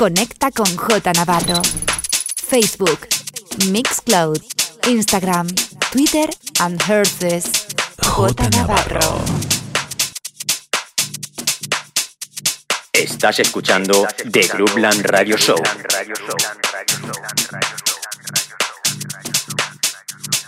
[0.00, 1.60] Conecta con J Navarro.
[2.34, 3.00] Facebook,
[3.66, 4.40] Mixcloud,
[4.88, 5.46] Instagram,
[5.92, 7.66] Twitter and Herces.
[8.02, 9.22] J Navarro.
[12.94, 15.62] Estás escuchando The Groupland Radio Show.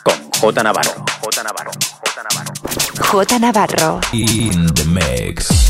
[0.03, 1.05] Con J Navarro.
[1.21, 1.73] J Navarro.
[2.07, 2.53] J Navarro.
[2.99, 4.01] J Navarro.
[4.15, 5.62] In the mix.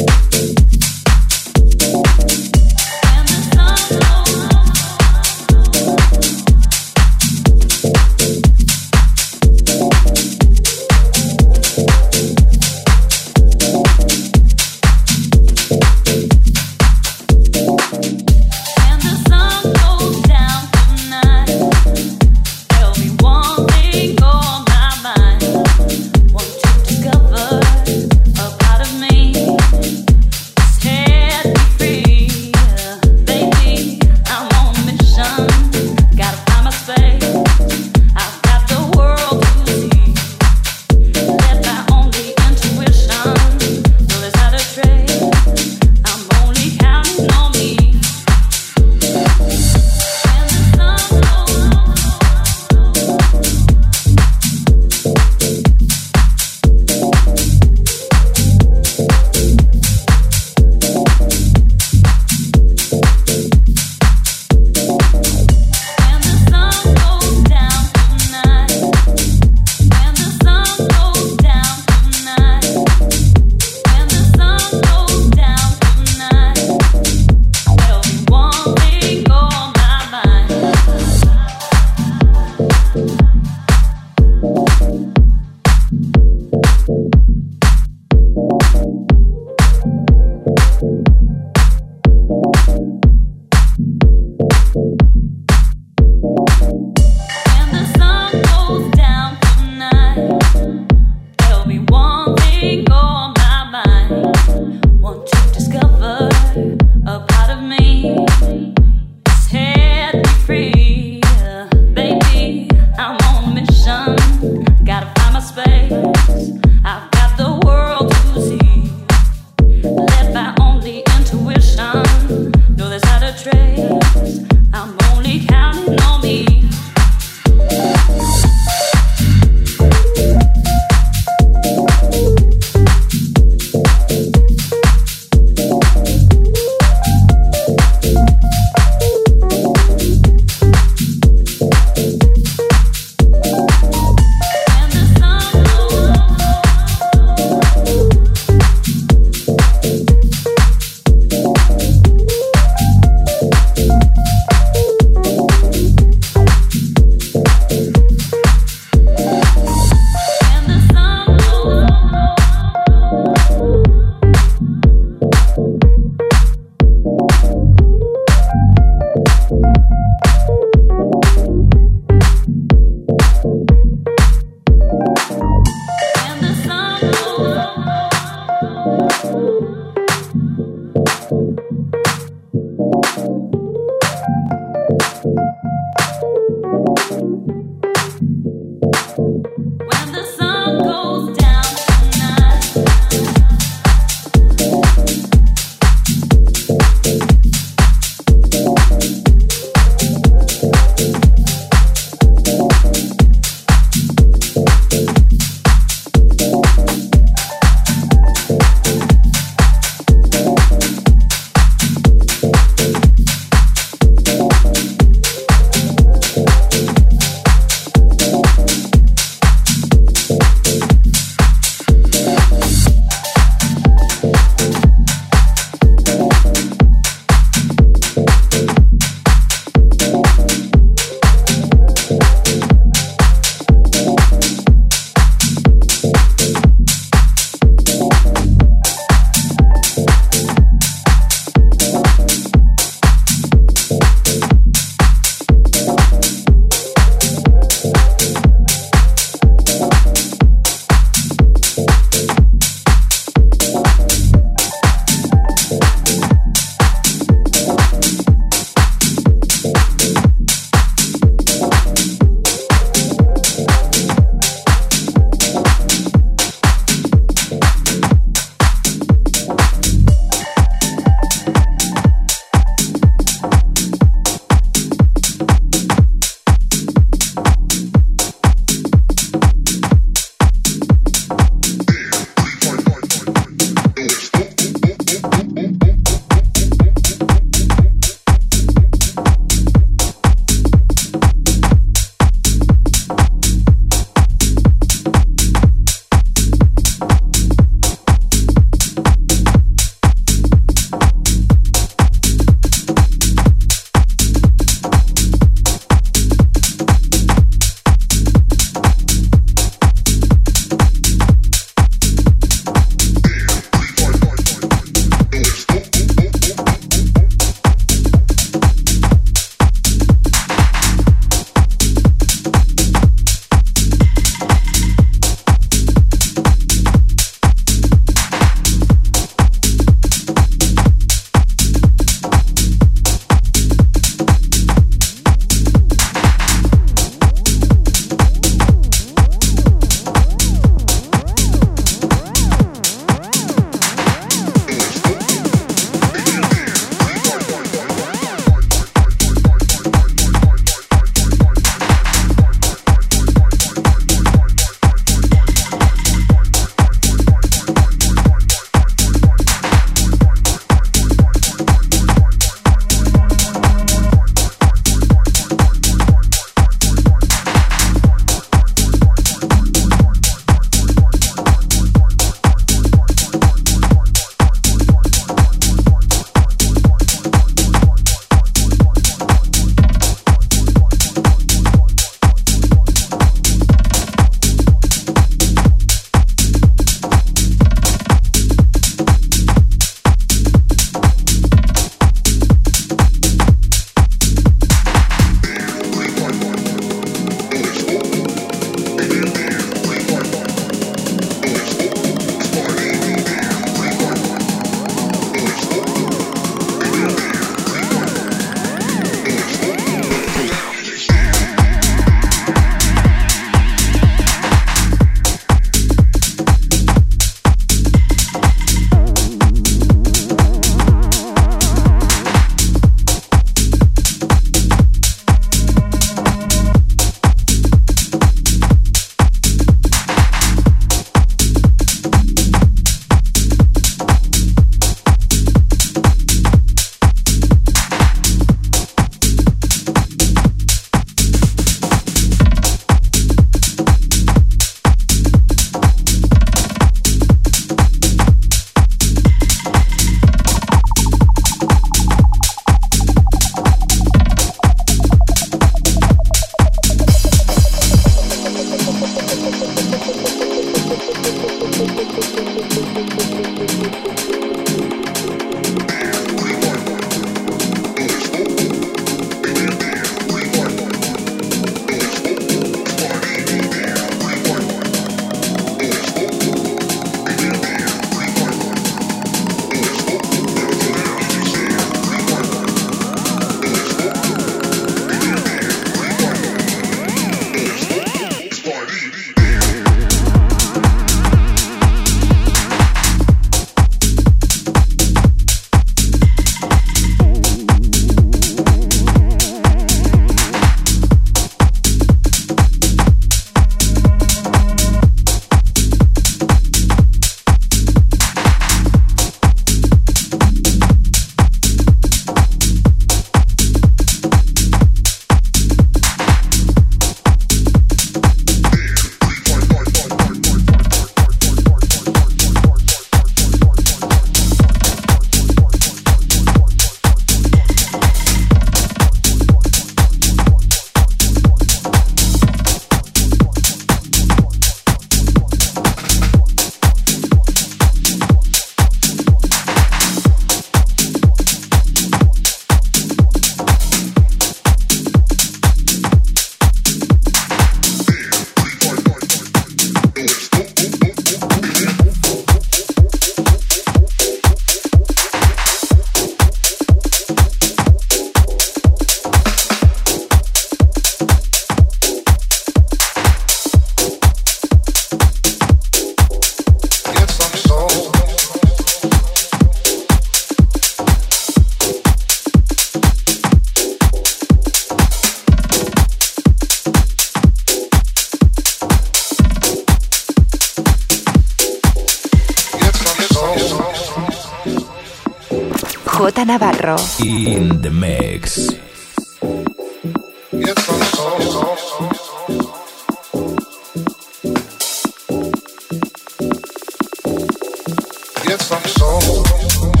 [599.21, 600.00] Thank you.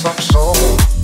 [0.00, 0.99] Some soul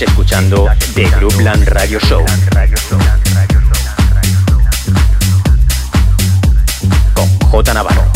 [0.00, 2.24] Estás escuchando The Groupland Radio Show.
[7.12, 7.74] Con J.
[7.74, 8.09] Navarro.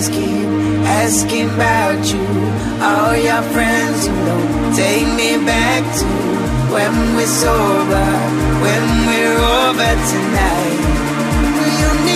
[0.00, 0.46] friends keep
[0.86, 2.24] asking about you.
[2.80, 6.06] All your friends, who don't take me back to
[6.72, 8.10] when we're sober,
[8.64, 10.80] when we're over tonight.
[11.80, 12.09] You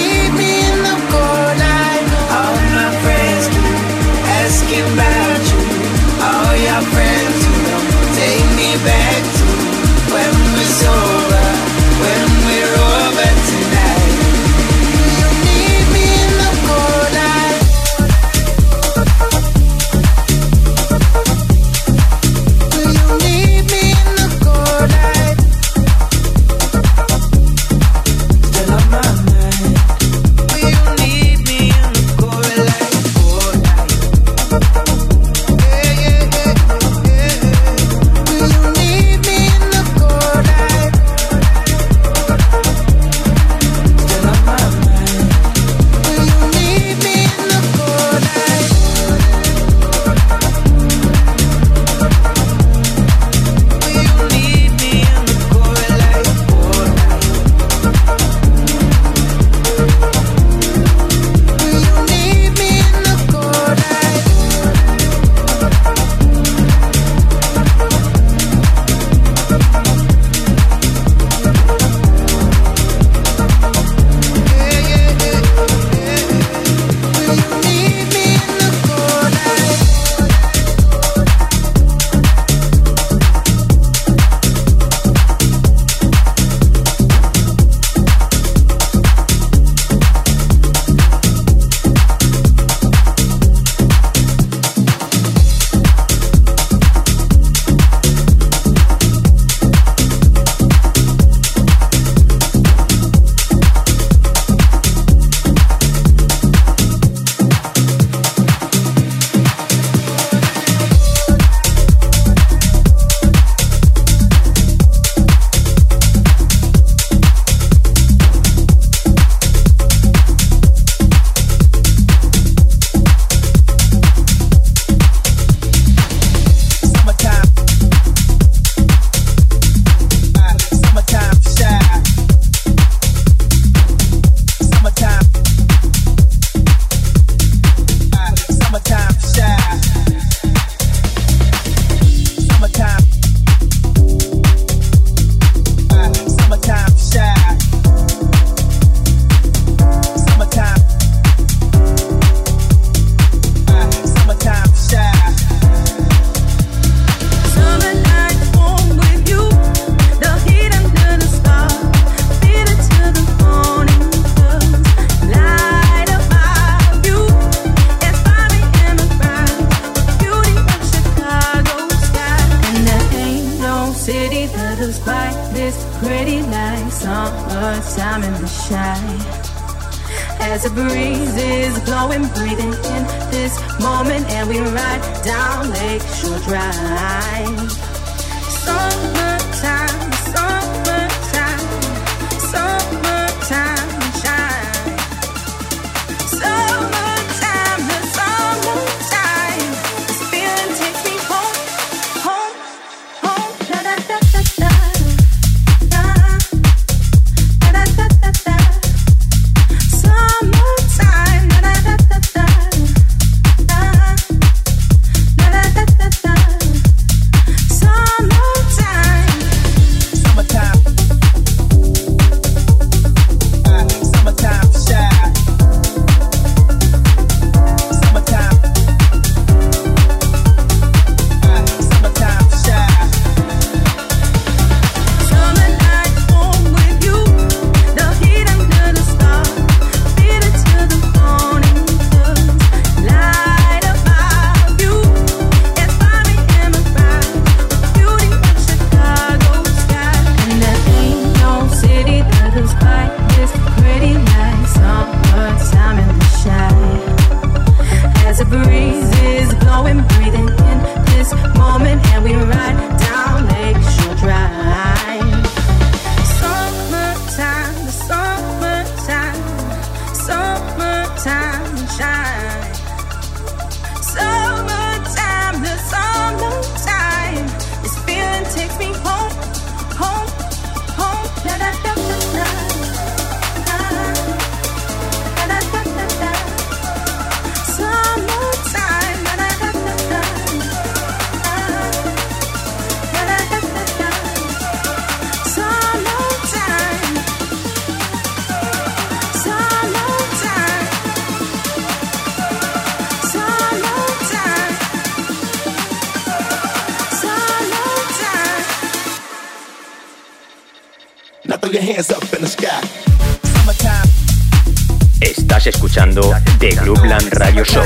[315.20, 317.82] Estás escuchando The Clubland Radio Show.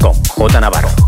[0.00, 1.05] Con J Navarro.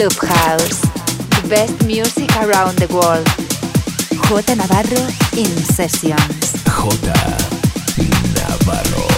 [0.00, 0.80] Clubhouse.
[1.46, 3.26] Best music around the world.
[4.24, 5.04] J Navarro
[5.36, 6.52] in sessions.
[7.04, 9.09] J Navarro.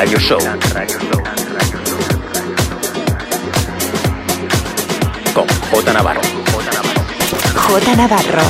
[0.00, 0.40] Radio Show.
[5.34, 6.22] Con J Navarro.
[6.22, 7.04] J Navarro.
[7.54, 8.42] J Navarro.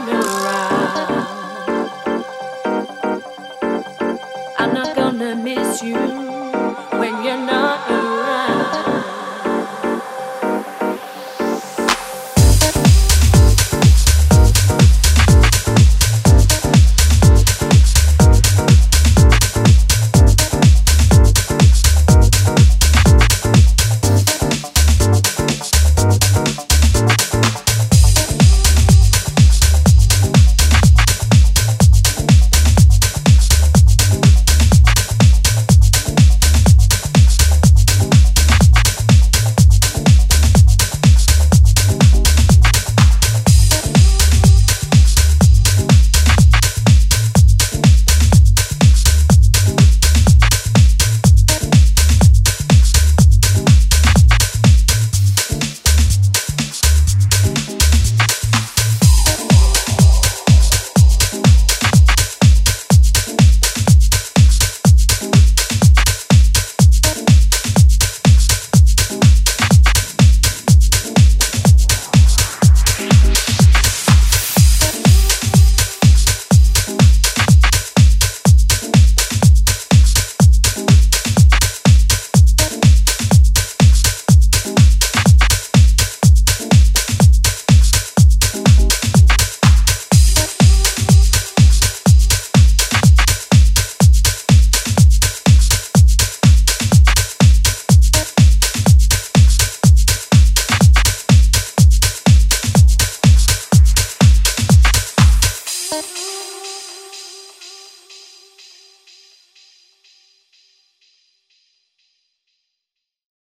[0.00, 0.06] I'm
[4.72, 6.17] not gonna miss you.